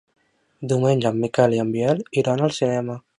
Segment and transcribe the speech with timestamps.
[0.71, 3.01] Diumenge en Miquel i en Biel iran al cinema.